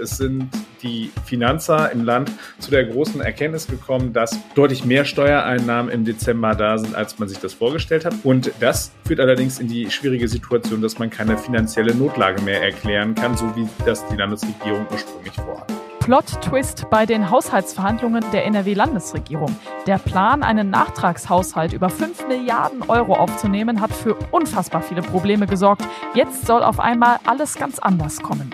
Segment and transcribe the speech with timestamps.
[0.00, 0.48] Es sind
[0.82, 6.54] die Finanzer im Land zu der großen Erkenntnis gekommen, dass deutlich mehr Steuereinnahmen im Dezember
[6.54, 8.14] da sind, als man sich das vorgestellt hat.
[8.24, 13.14] Und das führt allerdings in die schwierige Situation, dass man keine finanzielle Notlage mehr erklären
[13.14, 15.70] kann, so wie das die Landesregierung ursprünglich vorhat.
[16.00, 19.54] Plot-Twist bei den Haushaltsverhandlungen der NRW-Landesregierung.
[19.86, 25.86] Der Plan, einen Nachtragshaushalt über 5 Milliarden Euro aufzunehmen, hat für unfassbar viele Probleme gesorgt.
[26.14, 28.50] Jetzt soll auf einmal alles ganz anders kommen.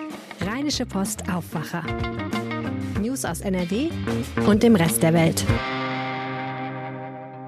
[0.67, 1.81] Rheinische Post Aufwacher.
[3.01, 3.89] News aus NRW
[4.45, 5.45] und dem Rest der Welt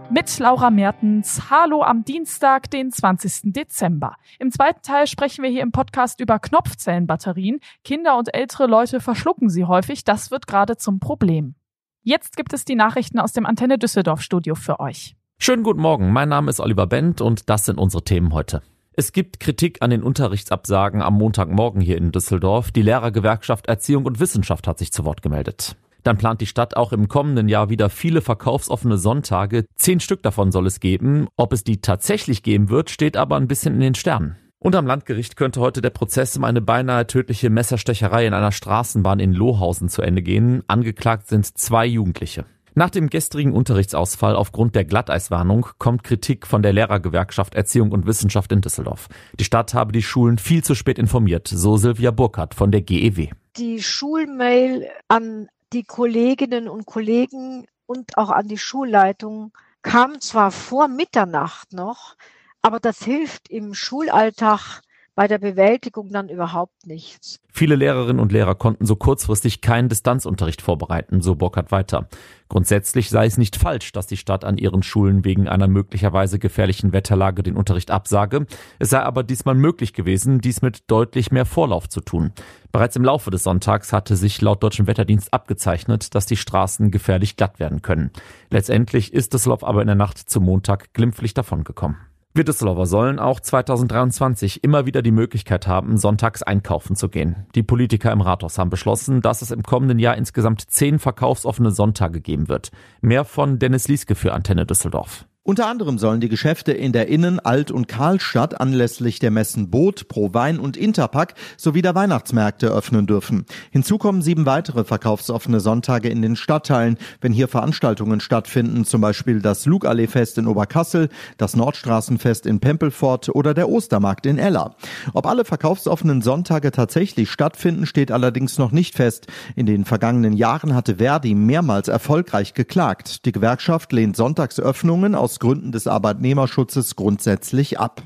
[0.09, 1.49] mit Laura Mertens.
[1.49, 3.51] Hallo am Dienstag, den 20.
[3.51, 4.15] Dezember.
[4.39, 7.59] Im zweiten Teil sprechen wir hier im Podcast über Knopfzellenbatterien.
[7.83, 10.05] Kinder und ältere Leute verschlucken sie häufig.
[10.05, 11.55] Das wird gerade zum Problem.
[12.03, 15.17] Jetzt gibt es die Nachrichten aus dem Antenne Düsseldorf Studio für euch.
[15.39, 16.13] Schönen guten Morgen.
[16.13, 18.61] Mein Name ist Oliver Bent und das sind unsere Themen heute.
[18.99, 22.71] Es gibt Kritik an den Unterrichtsabsagen am Montagmorgen hier in Düsseldorf.
[22.71, 25.77] Die Lehrergewerkschaft Erziehung und Wissenschaft hat sich zu Wort gemeldet.
[26.03, 29.63] Dann plant die Stadt auch im kommenden Jahr wieder viele verkaufsoffene Sonntage.
[29.77, 31.29] Zehn Stück davon soll es geben.
[31.37, 34.35] Ob es die tatsächlich geben wird, steht aber ein bisschen in den Sternen.
[34.57, 39.21] Und am Landgericht könnte heute der Prozess um eine beinahe tödliche Messerstecherei in einer Straßenbahn
[39.21, 40.61] in Lohausen zu Ende gehen.
[40.67, 42.43] Angeklagt sind zwei Jugendliche.
[42.75, 48.51] Nach dem gestrigen Unterrichtsausfall aufgrund der Glatteiswarnung kommt Kritik von der Lehrergewerkschaft Erziehung und Wissenschaft
[48.51, 49.07] in Düsseldorf.
[49.39, 53.29] Die Stadt habe die Schulen viel zu spät informiert, so Silvia Burkhardt von der GEW.
[53.57, 60.87] Die Schulmail an die Kolleginnen und Kollegen und auch an die Schulleitung kam zwar vor
[60.87, 62.15] Mitternacht noch,
[62.61, 64.81] aber das hilft im Schulalltag
[65.19, 67.41] bei der Bewältigung dann überhaupt nichts.
[67.49, 72.07] Viele Lehrerinnen und Lehrer konnten so kurzfristig keinen Distanzunterricht vorbereiten, so Burkhardt weiter.
[72.47, 76.93] Grundsätzlich sei es nicht falsch, dass die Stadt an ihren Schulen wegen einer möglicherweise gefährlichen
[76.93, 78.45] Wetterlage den Unterricht absage.
[78.79, 82.31] Es sei aber diesmal möglich gewesen, dies mit deutlich mehr Vorlauf zu tun.
[82.71, 87.35] Bereits im Laufe des Sonntags hatte sich laut deutschem Wetterdienst abgezeichnet, dass die Straßen gefährlich
[87.35, 88.11] glatt werden können.
[88.51, 91.97] Letztendlich ist Düsseldorf aber in der Nacht zum Montag glimpflich davongekommen.
[92.35, 97.47] Wir Düsseldorfer sollen auch 2023 immer wieder die Möglichkeit haben, sonntags einkaufen zu gehen.
[97.55, 102.21] Die Politiker im Rathaus haben beschlossen, dass es im kommenden Jahr insgesamt zehn verkaufsoffene Sonntage
[102.21, 102.71] geben wird.
[103.01, 105.25] Mehr von Dennis Lieske für Antenne Düsseldorf.
[105.49, 110.07] Unter anderem sollen die Geschäfte in der Innen-, Alt- und Karlstadt anlässlich der Messen Boot,
[110.07, 113.47] Pro Wein und Interpack sowie der Weihnachtsmärkte öffnen dürfen.
[113.71, 119.41] Hinzu kommen sieben weitere verkaufsoffene Sonntage in den Stadtteilen, wenn hier Veranstaltungen stattfinden, zum Beispiel
[119.41, 124.75] das Lugallee-Fest in Oberkassel, das Nordstraßenfest in Pempelfort oder der Ostermarkt in Ella.
[125.15, 129.25] Ob alle verkaufsoffenen Sonntage tatsächlich stattfinden, steht allerdings noch nicht fest.
[129.55, 133.25] In den vergangenen Jahren hatte Verdi mehrmals erfolgreich geklagt.
[133.25, 138.03] Die Gewerkschaft lehnt Sonntagsöffnungen aus Gründen des Arbeitnehmerschutzes grundsätzlich ab.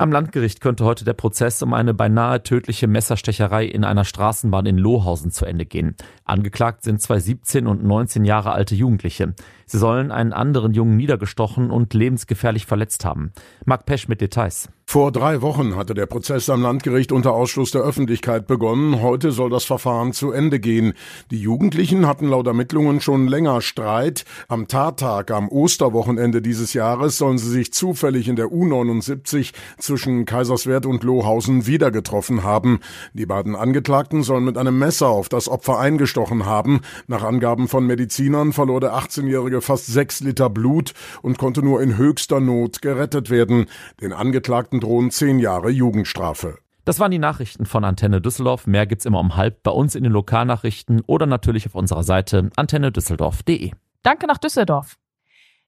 [0.00, 4.78] Am Landgericht könnte heute der Prozess um eine beinahe tödliche Messerstecherei in einer Straßenbahn in
[4.78, 5.96] Lohausen zu Ende gehen.
[6.24, 9.34] Angeklagt sind zwei 17 und 19 Jahre alte Jugendliche.
[9.66, 13.32] Sie sollen einen anderen Jungen niedergestochen und lebensgefährlich verletzt haben.
[13.64, 14.68] Marc Pesch mit Details.
[14.90, 19.02] Vor drei Wochen hatte der Prozess am Landgericht unter Ausschluss der Öffentlichkeit begonnen.
[19.02, 20.94] Heute soll das Verfahren zu Ende gehen.
[21.30, 24.24] Die Jugendlichen hatten laut Ermittlungen schon länger Streit.
[24.48, 30.86] Am Tattag am Osterwochenende dieses Jahres sollen sie sich zufällig in der U79 zwischen Kaiserswerth
[30.86, 32.80] und Lohausen wieder getroffen haben.
[33.12, 36.80] Die beiden Angeklagten sollen mit einem Messer auf das Opfer eingestochen haben.
[37.08, 41.98] Nach Angaben von Medizinern verlor der 18-Jährige fast sechs Liter Blut und konnte nur in
[41.98, 43.66] höchster Not gerettet werden.
[44.00, 46.58] Den Angeklagten Verurteilten drohen zehn Jahre Jugendstrafe.
[46.84, 48.66] Das waren die Nachrichten von Antenne Düsseldorf.
[48.66, 52.50] Mehr gibt's immer um halb bei uns in den Lokalnachrichten oder natürlich auf unserer Seite
[52.56, 53.72] antennedüsseldorf.de.
[54.02, 54.96] Danke nach Düsseldorf.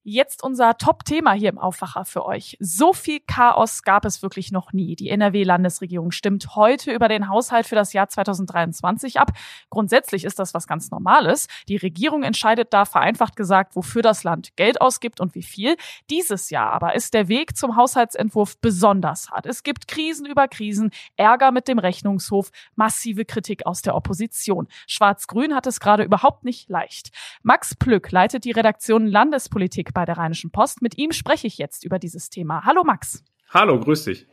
[0.03, 2.56] Jetzt unser Top-Thema hier im Aufwacher für euch.
[2.59, 4.97] So viel Chaos gab es wirklich noch nie.
[4.97, 9.33] Die NRW-Landesregierung stimmt heute über den Haushalt für das Jahr 2023 ab.
[9.69, 11.49] Grundsätzlich ist das was ganz Normales.
[11.69, 15.77] Die Regierung entscheidet da vereinfacht gesagt, wofür das Land Geld ausgibt und wie viel.
[16.09, 19.44] Dieses Jahr aber ist der Weg zum Haushaltsentwurf besonders hart.
[19.44, 24.66] Es gibt Krisen über Krisen, Ärger mit dem Rechnungshof, massive Kritik aus der Opposition.
[24.86, 27.10] Schwarz-Grün hat es gerade überhaupt nicht leicht.
[27.42, 30.83] Max Plück leitet die Redaktion Landespolitik bei der Rheinischen Post.
[30.83, 32.65] Mit ihm spreche ich jetzt über dieses Thema.
[32.65, 33.25] Hallo Max.
[33.51, 34.27] Hallo, grüß dich.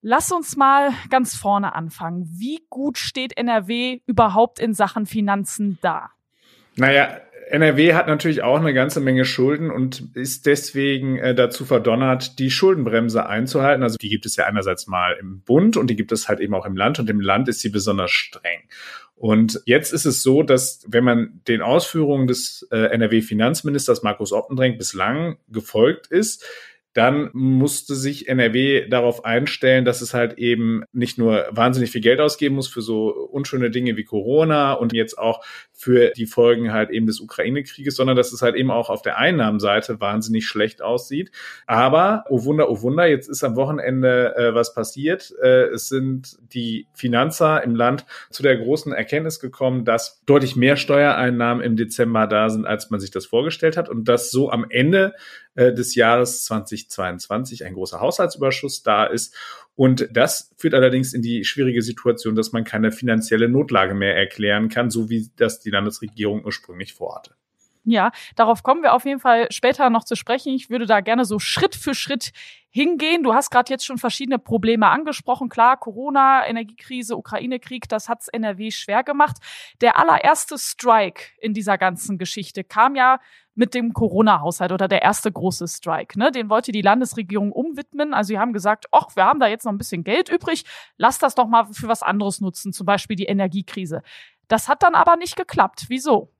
[0.00, 2.28] Lass uns mal ganz vorne anfangen.
[2.28, 6.10] Wie gut steht NRW überhaupt in Sachen Finanzen da?
[6.74, 7.20] Naja,
[7.52, 12.50] NRW hat natürlich auch eine ganze Menge Schulden und ist deswegen äh, dazu verdonnert, die
[12.50, 13.82] Schuldenbremse einzuhalten.
[13.82, 16.54] Also die gibt es ja einerseits mal im Bund und die gibt es halt eben
[16.54, 18.62] auch im Land und im Land ist sie besonders streng.
[19.22, 24.78] Und jetzt ist es so, dass wenn man den Ausführungen des äh, NRW-Finanzministers Markus Oppendrenk
[24.78, 26.44] bislang gefolgt ist,
[26.92, 32.18] dann musste sich NRW darauf einstellen, dass es halt eben nicht nur wahnsinnig viel Geld
[32.18, 35.44] ausgeben muss für so unschöne Dinge wie Corona und jetzt auch
[35.82, 39.18] für die Folgen halt eben des Ukraine-Krieges, sondern dass es halt eben auch auf der
[39.18, 41.32] Einnahmenseite wahnsinnig schlecht aussieht.
[41.66, 45.34] Aber, oh Wunder, oh Wunder, jetzt ist am Wochenende äh, was passiert.
[45.42, 50.76] Äh, es sind die Finanzer im Land zu der großen Erkenntnis gekommen, dass deutlich mehr
[50.76, 54.64] Steuereinnahmen im Dezember da sind, als man sich das vorgestellt hat und dass so am
[54.70, 55.14] Ende
[55.54, 59.34] äh, des Jahres 2022 ein großer Haushaltsüberschuss da ist.
[59.74, 64.68] Und das führt allerdings in die schwierige Situation, dass man keine finanzielle Notlage mehr erklären
[64.68, 67.34] kann, so wie das die Landesregierung ursprünglich vorhatte.
[67.84, 70.54] Ja, darauf kommen wir auf jeden Fall später noch zu sprechen.
[70.54, 72.32] Ich würde da gerne so Schritt für Schritt
[72.70, 73.24] hingehen.
[73.24, 75.48] Du hast gerade jetzt schon verschiedene Probleme angesprochen.
[75.48, 79.36] Klar, Corona, Energiekrise, Ukraine-Krieg, das hat's NRW schwer gemacht.
[79.80, 83.18] Der allererste Strike in dieser ganzen Geschichte kam ja
[83.54, 86.18] mit dem Corona-Haushalt oder der erste große Strike.
[86.18, 86.30] Ne?
[86.30, 88.14] Den wollte die Landesregierung umwidmen.
[88.14, 90.64] Also sie haben gesagt, ach, wir haben da jetzt noch ein bisschen Geld übrig,
[90.96, 94.02] lass das doch mal für was anderes nutzen, zum Beispiel die Energiekrise.
[94.46, 95.86] Das hat dann aber nicht geklappt.
[95.88, 96.30] Wieso?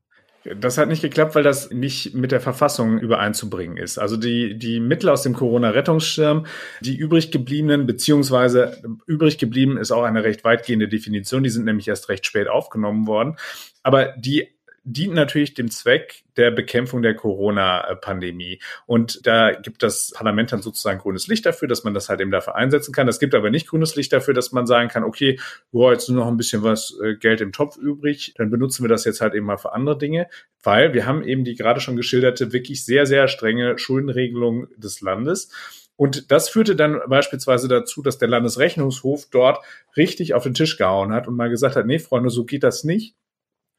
[0.44, 3.98] Das hat nicht geklappt, weil das nicht mit der Verfassung übereinzubringen ist.
[3.98, 6.46] Also die, die Mittel aus dem Corona-Rettungsschirm,
[6.80, 11.86] die übrig gebliebenen, beziehungsweise übrig geblieben ist auch eine recht weitgehende Definition, die sind nämlich
[11.86, 13.36] erst recht spät aufgenommen worden.
[13.82, 14.48] Aber die
[14.84, 18.60] dient natürlich dem Zweck der Bekämpfung der Corona-Pandemie.
[18.86, 22.30] Und da gibt das Parlament dann sozusagen grünes Licht dafür, dass man das halt eben
[22.30, 23.06] dafür einsetzen kann.
[23.06, 25.38] Es gibt aber nicht grünes Licht dafür, dass man sagen kann, okay,
[25.70, 28.88] boah, jetzt nur noch ein bisschen was äh, Geld im Topf übrig, dann benutzen wir
[28.88, 30.28] das jetzt halt eben mal für andere Dinge,
[30.62, 35.50] weil wir haben eben die gerade schon geschilderte wirklich sehr, sehr strenge Schuldenregelung des Landes.
[35.96, 39.64] Und das führte dann beispielsweise dazu, dass der Landesrechnungshof dort
[39.96, 42.82] richtig auf den Tisch gehauen hat und mal gesagt hat, nee, Freunde, so geht das
[42.82, 43.14] nicht.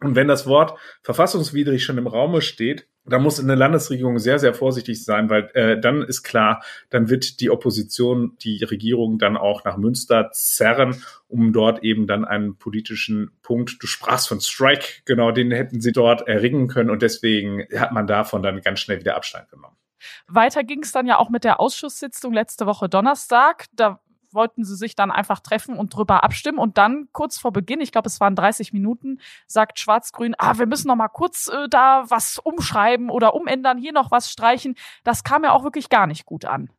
[0.03, 4.53] Und wenn das Wort verfassungswidrig schon im Raume steht, dann muss eine Landesregierung sehr, sehr
[4.53, 9.65] vorsichtig sein, weil äh, dann ist klar, dann wird die Opposition die Regierung dann auch
[9.65, 15.31] nach Münster zerren, um dort eben dann einen politischen Punkt, du sprachst von Strike, genau,
[15.31, 19.15] den hätten sie dort erringen können und deswegen hat man davon dann ganz schnell wieder
[19.15, 19.75] Abstand genommen.
[20.27, 23.65] Weiter ging es dann ja auch mit der Ausschusssitzung letzte Woche Donnerstag.
[23.73, 23.99] Da
[24.33, 26.59] wollten sie sich dann einfach treffen und drüber abstimmen.
[26.59, 30.65] Und dann kurz vor Beginn, ich glaube, es waren 30 Minuten, sagt Schwarz-Grün, ah, wir
[30.65, 34.75] müssen noch mal kurz äh, da was umschreiben oder umändern, hier noch was streichen.
[35.03, 36.69] Das kam ja auch wirklich gar nicht gut an.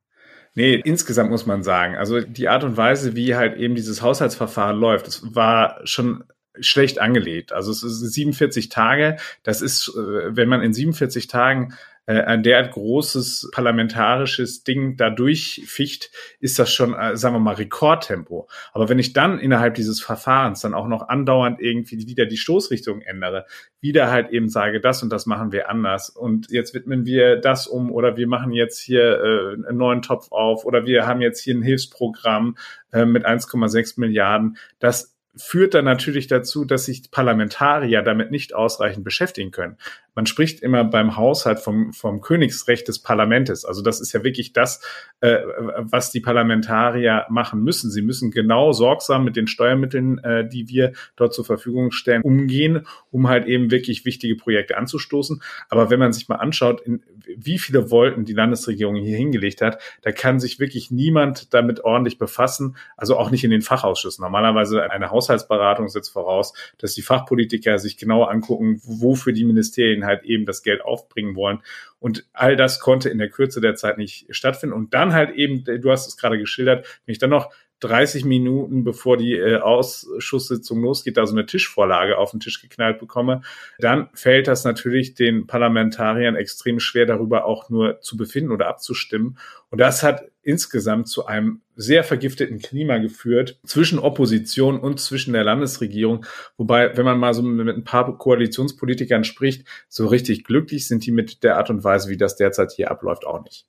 [0.55, 1.97] Nee, insgesamt muss man sagen.
[1.97, 6.25] Also die Art und Weise, wie halt eben dieses Haushaltsverfahren läuft, das war schon
[6.61, 7.53] schlecht angelegt.
[7.53, 9.17] Also es ist 47 Tage.
[9.43, 11.75] Das ist, äh, wenn man in 47 Tagen
[12.06, 16.11] äh, ein derart großes parlamentarisches Ding da durchficht,
[16.41, 18.49] ist das schon, äh, sagen wir mal, Rekordtempo.
[18.73, 23.01] Aber wenn ich dann innerhalb dieses Verfahrens dann auch noch andauernd irgendwie wieder die Stoßrichtung
[23.01, 23.47] ändere,
[23.81, 27.67] wieder halt eben sage, das und das machen wir anders und jetzt widmen wir das
[27.67, 31.41] um oder wir machen jetzt hier äh, einen neuen Topf auf oder wir haben jetzt
[31.41, 32.56] hier ein Hilfsprogramm
[32.93, 39.05] äh, mit 1,6 Milliarden, das führt dann natürlich dazu, dass sich Parlamentarier damit nicht ausreichend
[39.05, 39.77] beschäftigen können.
[40.15, 43.65] Man spricht immer beim Haushalt vom, vom Königsrecht des Parlamentes.
[43.65, 44.81] Also das ist ja wirklich das,
[45.25, 45.43] äh,
[45.79, 47.91] was die Parlamentarier machen müssen.
[47.91, 52.87] Sie müssen genau sorgsam mit den Steuermitteln, äh, die wir dort zur Verfügung stellen, umgehen,
[53.11, 55.41] um halt eben wirklich wichtige Projekte anzustoßen.
[55.71, 57.03] Aber wenn man sich mal anschaut, in,
[57.38, 62.19] wie viele Wolken die Landesregierung hier hingelegt hat, da kann sich wirklich niemand damit ordentlich
[62.19, 62.77] befassen.
[62.99, 64.23] Also auch nicht in den Fachausschüssen.
[64.23, 70.25] Normalerweise eine Haushaltsberatung setzt voraus, dass die Fachpolitiker sich genau angucken, wofür die Ministerien halt
[70.25, 71.60] eben das Geld aufbringen wollen.
[72.05, 74.75] Und all das konnte in der Kürze der Zeit nicht stattfinden.
[74.75, 77.51] Und dann halt eben, du hast es gerade geschildert, wenn ich dann noch
[77.81, 82.99] 30 Minuten bevor die äh, Ausschusssitzung losgeht, da so eine Tischvorlage auf den Tisch geknallt
[82.99, 83.43] bekomme,
[83.79, 89.39] dann fällt das natürlich den Parlamentariern extrem schwer, darüber auch nur zu befinden oder abzustimmen.
[89.71, 95.45] Und das hat insgesamt zu einem sehr vergifteten Klima geführt zwischen Opposition und zwischen der
[95.45, 96.25] Landesregierung.
[96.57, 101.13] Wobei, wenn man mal so mit ein paar Koalitionspolitikern spricht, so richtig glücklich sind die
[101.13, 103.67] mit der Art und Weise, wie das derzeit hier abläuft, auch nicht.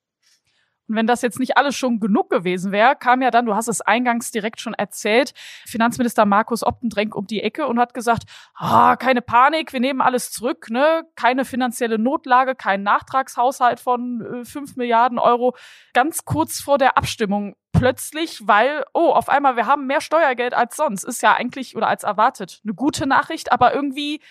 [0.88, 3.68] Und wenn das jetzt nicht alles schon genug gewesen wäre, kam ja dann, du hast
[3.68, 5.34] es eingangs direkt schon erzählt,
[5.65, 8.24] Finanzminister Markus Optendrenk um die Ecke und hat gesagt,
[8.56, 11.04] ah, keine Panik, wir nehmen alles zurück, ne?
[11.15, 15.56] keine finanzielle Notlage, kein Nachtragshaushalt von äh, 5 Milliarden Euro.
[15.94, 20.75] Ganz kurz vor der Abstimmung plötzlich, weil, oh, auf einmal, wir haben mehr Steuergeld als
[20.75, 21.04] sonst.
[21.04, 24.22] Ist ja eigentlich oder als erwartet eine gute Nachricht, aber irgendwie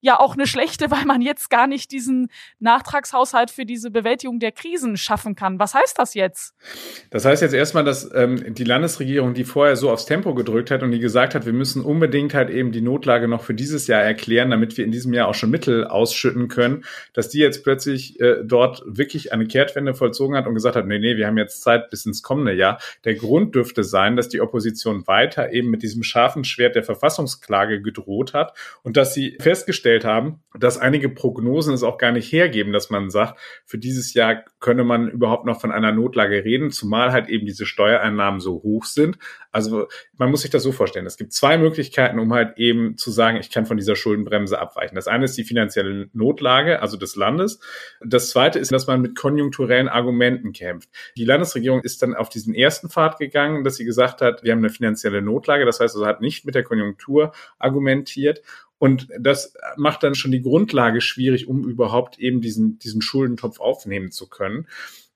[0.00, 2.28] ja auch eine schlechte, weil man jetzt gar nicht diesen
[2.60, 5.58] Nachtragshaushalt für diese Bewältigung der Krisen schaffen kann.
[5.58, 6.54] Was heißt das jetzt?
[7.10, 10.82] Das heißt jetzt erstmal, dass ähm, die Landesregierung, die vorher so aufs Tempo gedrückt hat
[10.82, 14.02] und die gesagt hat, wir müssen unbedingt halt eben die Notlage noch für dieses Jahr
[14.02, 18.20] erklären, damit wir in diesem Jahr auch schon Mittel ausschütten können, dass die jetzt plötzlich
[18.20, 21.62] äh, dort wirklich eine Kehrtwende vollzogen hat und gesagt hat, nee, nee, wir haben jetzt
[21.62, 22.78] Zeit bis ins kommende Jahr.
[23.04, 27.82] Der Grund dürfte sein, dass die Opposition weiter eben mit diesem scharfen Schwert der Verfassungsklage
[27.82, 32.32] gedroht hat und dass sie festgestellt festgestellt haben, dass einige Prognosen es auch gar nicht
[32.32, 36.70] hergeben, dass man sagt, für dieses Jahr könne man überhaupt noch von einer Notlage reden,
[36.70, 39.18] zumal halt eben diese Steuereinnahmen so hoch sind.
[39.52, 41.06] Also man muss sich das so vorstellen.
[41.06, 44.94] Es gibt zwei Möglichkeiten, um halt eben zu sagen, ich kann von dieser Schuldenbremse abweichen.
[44.94, 47.60] Das eine ist die finanzielle Notlage, also des Landes.
[48.04, 50.88] Das zweite ist, dass man mit konjunkturellen Argumenten kämpft.
[51.16, 54.58] Die Landesregierung ist dann auf diesen ersten Pfad gegangen, dass sie gesagt hat, wir haben
[54.58, 55.64] eine finanzielle Notlage.
[55.64, 58.42] Das heißt, also hat nicht mit der Konjunktur argumentiert
[58.78, 64.10] und das macht dann schon die Grundlage schwierig, um überhaupt eben diesen, diesen Schuldentopf aufnehmen
[64.10, 64.66] zu können.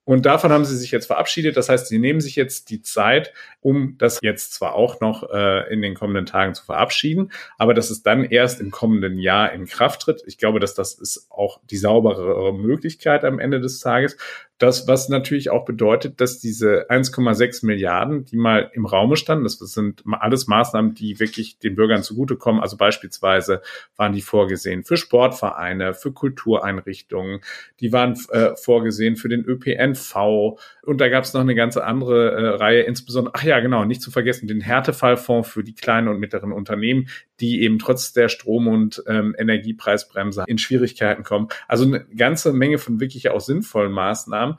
[0.04, 1.56] Und davon haben sie sich jetzt verabschiedet.
[1.56, 5.72] Das heißt, sie nehmen sich jetzt die Zeit, um das jetzt zwar auch noch äh,
[5.72, 9.66] in den kommenden Tagen zu verabschieden, aber dass es dann erst im kommenden Jahr in
[9.66, 10.22] Kraft tritt.
[10.26, 14.16] Ich glaube, dass das ist auch die sauberere Möglichkeit am Ende des Tages,
[14.58, 19.58] das, was natürlich auch bedeutet, dass diese 1,6 Milliarden, die mal im Raume standen, das
[19.58, 22.62] sind alles Maßnahmen, die wirklich den Bürgern zugutekommen.
[22.62, 23.62] Also beispielsweise
[23.96, 27.40] waren die vorgesehen für Sportvereine, für Kultureinrichtungen,
[27.80, 32.32] die waren äh, vorgesehen für den ÖPNV und da gab es noch eine ganze andere
[32.32, 36.18] äh, Reihe, insbesondere, ach ja, genau, nicht zu vergessen, den Härtefallfonds für die kleinen und
[36.18, 37.08] mittleren Unternehmen,
[37.40, 41.48] die eben trotz der Strom- und ähm, Energiepreisbremse in Schwierigkeiten kommen.
[41.68, 44.56] Also eine ganze Menge von wirklich auch sinnvollen Maßnahmen.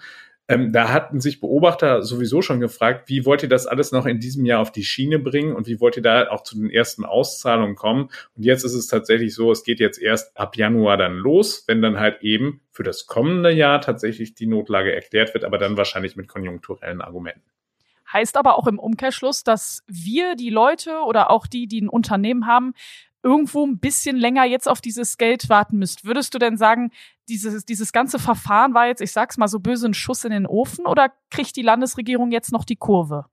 [0.49, 4.19] Ähm, da hatten sich Beobachter sowieso schon gefragt, wie wollt ihr das alles noch in
[4.19, 7.05] diesem Jahr auf die Schiene bringen und wie wollt ihr da auch zu den ersten
[7.05, 8.09] Auszahlungen kommen?
[8.35, 11.81] Und jetzt ist es tatsächlich so, es geht jetzt erst ab Januar dann los, wenn
[11.81, 16.17] dann halt eben für das kommende Jahr tatsächlich die Notlage erklärt wird, aber dann wahrscheinlich
[16.17, 17.49] mit konjunkturellen Argumenten.
[18.11, 22.47] Heißt aber auch im Umkehrschluss, dass wir, die Leute oder auch die, die ein Unternehmen
[22.47, 22.73] haben,
[23.23, 26.05] irgendwo ein bisschen länger jetzt auf dieses Geld warten müsst.
[26.05, 26.91] Würdest du denn sagen,
[27.29, 30.45] dieses, dieses ganze Verfahren war jetzt, ich sag's mal so böse, ein Schuss in den
[30.45, 33.25] Ofen oder kriegt die Landesregierung jetzt noch die Kurve?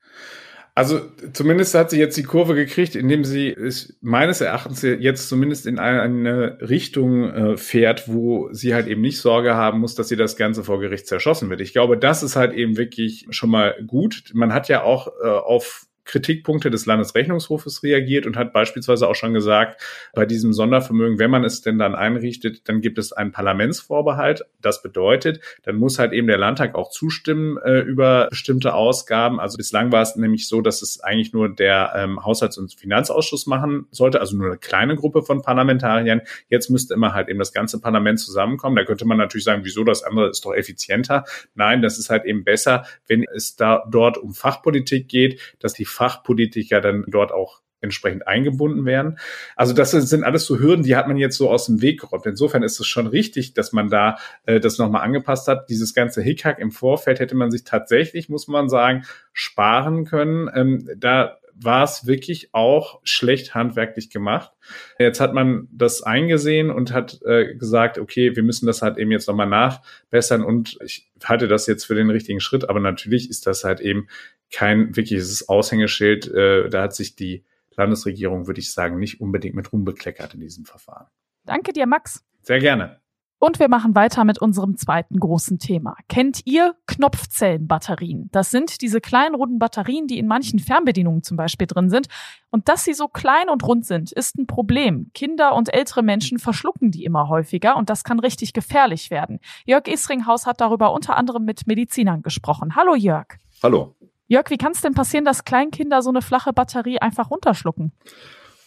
[0.75, 1.01] Also
[1.33, 5.79] zumindest hat sie jetzt die Kurve gekriegt, indem sie ist, meines Erachtens jetzt zumindest in
[5.79, 10.37] eine Richtung äh, fährt, wo sie halt eben nicht Sorge haben muss, dass sie das
[10.37, 11.61] Ganze vor Gericht zerschossen wird.
[11.61, 14.31] Ich glaube, das ist halt eben wirklich schon mal gut.
[14.33, 19.35] Man hat ja auch äh, auf Kritikpunkte des Landesrechnungshofes reagiert und hat beispielsweise auch schon
[19.35, 19.81] gesagt,
[20.15, 24.45] bei diesem Sondervermögen, wenn man es denn dann einrichtet, dann gibt es einen Parlamentsvorbehalt.
[24.61, 29.41] Das bedeutet, dann muss halt eben der Landtag auch zustimmen äh, über bestimmte Ausgaben.
[29.41, 33.47] Also bislang war es nämlich so, dass es eigentlich nur der ähm, Haushalts- und Finanzausschuss
[33.47, 36.23] machen sollte, also nur eine kleine Gruppe von Parlamentariern.
[36.49, 38.77] Jetzt müsste immer halt eben das ganze Parlament zusammenkommen.
[38.77, 41.25] Da könnte man natürlich sagen, wieso das andere ist doch effizienter.
[41.55, 45.85] Nein, das ist halt eben besser, wenn es da dort um Fachpolitik geht, dass die
[45.91, 49.19] Fachpolitiker dann dort auch entsprechend eingebunden werden.
[49.57, 52.27] Also das sind alles so Hürden, die hat man jetzt so aus dem Weg geräumt.
[52.27, 55.71] Insofern ist es schon richtig, dass man da äh, das nochmal angepasst hat.
[55.71, 60.51] Dieses ganze Hickhack im Vorfeld hätte man sich tatsächlich, muss man sagen, sparen können.
[60.55, 64.53] Ähm, da war es wirklich auch schlecht handwerklich gemacht.
[64.99, 69.11] Jetzt hat man das eingesehen und hat äh, gesagt, okay, wir müssen das halt eben
[69.11, 73.47] jetzt nochmal nachbessern und ich halte das jetzt für den richtigen Schritt, aber natürlich ist
[73.47, 74.09] das halt eben
[74.53, 76.29] kein wirkliches Aushängeschild.
[76.33, 77.45] Äh, da hat sich die
[77.77, 81.07] Landesregierung, würde ich sagen, nicht unbedingt mit Ruhm bekleckert in diesem Verfahren.
[81.45, 82.25] Danke dir, Max.
[82.43, 83.00] Sehr gerne.
[83.43, 85.97] Und wir machen weiter mit unserem zweiten großen Thema.
[86.11, 88.29] Kennt ihr Knopfzellenbatterien?
[88.33, 92.09] Das sind diese kleinen runden Batterien, die in manchen Fernbedienungen zum Beispiel drin sind.
[92.51, 95.11] Und dass sie so klein und rund sind, ist ein Problem.
[95.15, 99.41] Kinder und ältere Menschen verschlucken die immer häufiger und das kann richtig gefährlich werden.
[99.65, 102.77] Jörg Isringhaus hat darüber unter anderem mit Medizinern gesprochen.
[102.77, 103.39] Hallo Jörg.
[103.63, 103.97] Hallo.
[104.27, 107.93] Jörg, wie kann es denn passieren, dass Kleinkinder so eine flache Batterie einfach runterschlucken?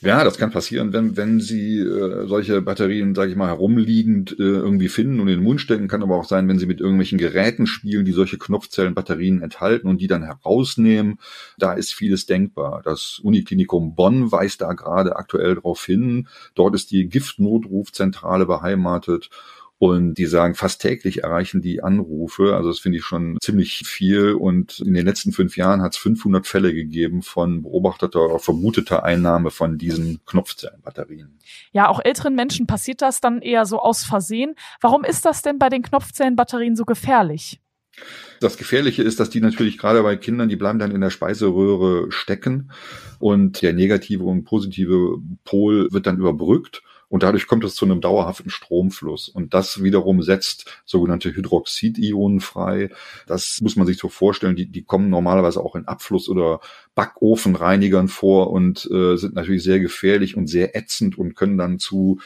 [0.04, 4.44] Ja, das kann passieren, wenn, wenn sie äh, solche Batterien, sage ich mal, herumliegend äh,
[4.44, 5.88] irgendwie finden und in den Mund stecken.
[5.88, 10.02] Kann aber auch sein, wenn sie mit irgendwelchen Geräten spielen, die solche Knopfzellenbatterien enthalten und
[10.02, 11.20] die dann herausnehmen.
[11.58, 12.82] Da ist vieles denkbar.
[12.84, 16.28] Das Uniklinikum Bonn weist da gerade aktuell darauf hin.
[16.54, 19.30] Dort ist die Giftnotrufzentrale beheimatet.
[19.84, 22.56] Und die sagen, fast täglich erreichen die Anrufe.
[22.56, 24.32] Also das finde ich schon ziemlich viel.
[24.32, 29.04] Und in den letzten fünf Jahren hat es 500 Fälle gegeben von beobachteter oder vermuteter
[29.04, 31.38] Einnahme von diesen Knopfzellenbatterien.
[31.74, 34.56] Ja, auch älteren Menschen passiert das dann eher so aus Versehen.
[34.80, 37.60] Warum ist das denn bei den Knopfzellenbatterien so gefährlich?
[38.40, 42.10] Das Gefährliche ist, dass die natürlich gerade bei Kindern, die bleiben dann in der Speiseröhre
[42.10, 42.72] stecken
[43.20, 48.02] und der negative und positive Pol wird dann überbrückt Und dadurch kommt es zu einem
[48.02, 49.30] dauerhaften Stromfluss.
[49.30, 52.90] Und das wiederum setzt sogenannte Hydroxidionen frei.
[53.28, 54.56] Das muss man sich so vorstellen.
[54.56, 56.60] Die, die kommen normalerweise auch in Abfluss- oder
[56.96, 62.20] Backofenreinigern vor und äh, sind natürlich sehr gefährlich und sehr ätzend und können dann zu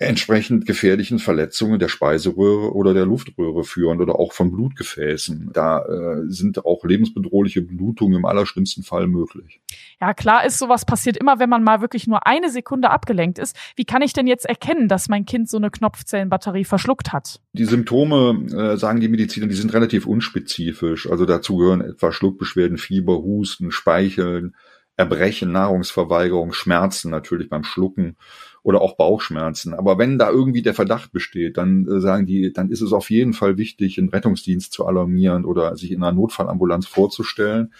[0.00, 5.50] entsprechend gefährlichen Verletzungen der Speiseröhre oder der Luftröhre führen oder auch von Blutgefäßen.
[5.52, 9.60] Da äh, sind auch lebensbedrohliche Blutungen im allerschlimmsten Fall möglich.
[10.00, 13.56] Ja, klar ist, sowas passiert immer, wenn man mal wirklich nur eine Sekunde abgelenkt ist.
[13.74, 17.40] Wie kann ich denn jetzt erkennen, dass mein Kind so eine Knopfzellenbatterie verschluckt hat?
[17.52, 21.10] Die Symptome, äh, sagen die Mediziner, die sind relativ unspezifisch.
[21.10, 24.54] Also dazu gehören etwa Schluckbeschwerden, Fieber, Husten, Speicheln,
[24.98, 28.16] Erbrechen, Nahrungsverweigerung, Schmerzen natürlich beim Schlucken
[28.64, 29.72] oder auch Bauchschmerzen.
[29.72, 33.08] Aber wenn da irgendwie der Verdacht besteht, dann äh, sagen die, dann ist es auf
[33.08, 37.72] jeden Fall wichtig, einen Rettungsdienst zu alarmieren oder sich in einer Notfallambulanz vorzustellen,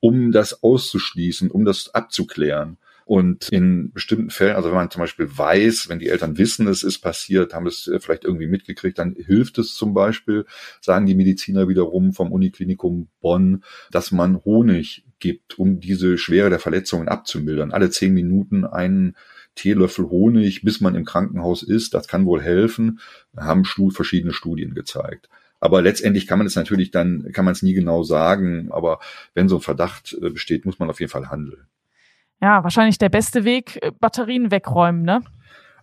[0.00, 2.76] um das auszuschließen, um das abzuklären.
[3.04, 6.82] Und in bestimmten Fällen, also wenn man zum Beispiel weiß, wenn die Eltern wissen, es
[6.82, 10.44] ist passiert, haben es äh, vielleicht irgendwie mitgekriegt, dann hilft es zum Beispiel,
[10.80, 16.58] sagen die Mediziner wiederum vom Uniklinikum Bonn, dass man Honig gibt, um diese Schwere der
[16.58, 17.72] Verletzungen abzumildern.
[17.72, 19.16] Alle zehn Minuten einen
[19.54, 21.94] Teelöffel Honig, bis man im Krankenhaus ist.
[21.94, 23.00] Das kann wohl helfen,
[23.34, 25.30] haben verschiedene Studien gezeigt.
[25.60, 28.68] Aber letztendlich kann man es natürlich dann, kann man es nie genau sagen.
[28.70, 29.00] Aber
[29.32, 31.66] wenn so ein Verdacht äh, besteht, muss man auf jeden Fall handeln.
[32.42, 35.22] Ja, wahrscheinlich der beste Weg, äh, Batterien wegräumen, ne?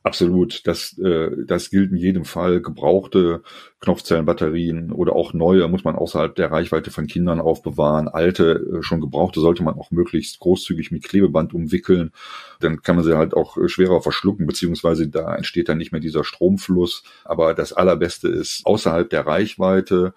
[0.03, 0.65] Absolut.
[0.65, 2.61] Das, äh, das gilt in jedem Fall.
[2.61, 3.43] Gebrauchte
[3.81, 8.07] Knopfzellenbatterien oder auch neue muss man außerhalb der Reichweite von Kindern aufbewahren.
[8.07, 12.11] Alte, äh, schon gebrauchte sollte man auch möglichst großzügig mit Klebeband umwickeln.
[12.59, 16.01] Dann kann man sie halt auch äh, schwerer verschlucken, beziehungsweise da entsteht dann nicht mehr
[16.01, 17.03] dieser Stromfluss.
[17.23, 20.15] Aber das Allerbeste ist außerhalb der Reichweite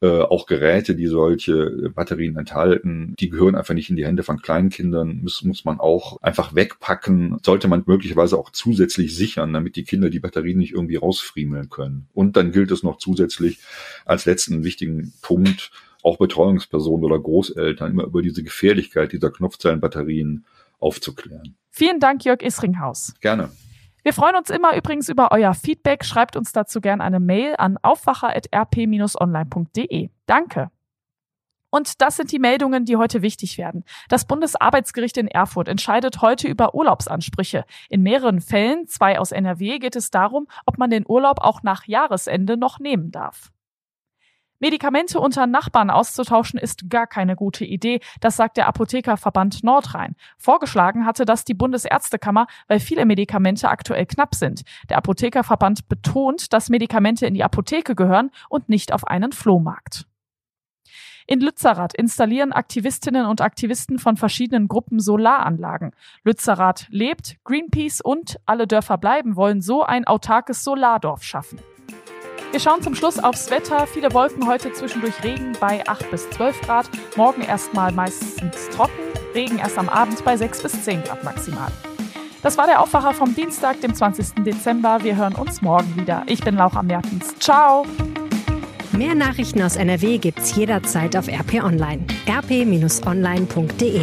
[0.00, 4.40] äh, auch Geräte, die solche Batterien enthalten, die gehören einfach nicht in die Hände von
[4.40, 9.84] Kleinkindern, muss, muss man auch einfach wegpacken, sollte man möglicherweise auch zusätzlich sichern, damit die
[9.84, 12.08] Kinder die Batterien nicht irgendwie rausfriemeln können.
[12.12, 13.58] Und dann gilt es noch zusätzlich
[14.04, 15.70] als letzten wichtigen Punkt,
[16.02, 20.44] auch Betreuungspersonen oder Großeltern immer über diese Gefährlichkeit dieser Knopfzellenbatterien
[20.78, 21.56] aufzuklären.
[21.70, 23.14] Vielen Dank, Jörg Isringhaus.
[23.20, 23.50] Gerne.
[24.06, 26.04] Wir freuen uns immer übrigens über euer Feedback.
[26.04, 30.10] Schreibt uns dazu gerne eine Mail an aufwacher.rp-online.de.
[30.26, 30.70] Danke.
[31.70, 33.82] Und das sind die Meldungen, die heute wichtig werden.
[34.08, 37.64] Das Bundesarbeitsgericht in Erfurt entscheidet heute über Urlaubsansprüche.
[37.88, 41.88] In mehreren Fällen, zwei aus NRW, geht es darum, ob man den Urlaub auch nach
[41.88, 43.50] Jahresende noch nehmen darf.
[44.58, 50.16] Medikamente unter Nachbarn auszutauschen ist gar keine gute Idee, das sagt der Apothekerverband Nordrhein.
[50.38, 54.62] Vorgeschlagen hatte das die Bundesärztekammer, weil viele Medikamente aktuell knapp sind.
[54.88, 60.06] Der Apothekerverband betont, dass Medikamente in die Apotheke gehören und nicht auf einen Flohmarkt.
[61.28, 65.90] In Lützerath installieren Aktivistinnen und Aktivisten von verschiedenen Gruppen Solaranlagen.
[66.22, 71.58] Lützerath lebt, Greenpeace und Alle Dörfer bleiben wollen so ein autarkes Solardorf schaffen.
[72.52, 73.86] Wir schauen zum Schluss aufs Wetter.
[73.86, 76.88] Viele Wolken heute zwischendurch Regen bei 8 bis 12 Grad.
[77.16, 78.92] Morgen erstmal meistens trocken.
[79.34, 81.70] Regen erst am Abend bei 6 bis 10 Grad maximal.
[82.42, 84.44] Das war der Aufwacher vom Dienstag, dem 20.
[84.44, 85.02] Dezember.
[85.02, 86.22] Wir hören uns morgen wieder.
[86.26, 87.34] Ich bin Laura Mertens.
[87.40, 87.84] Ciao.
[88.92, 92.06] Mehr Nachrichten aus NRW gibt's jederzeit auf RP Online.
[92.28, 94.00] rp-online.de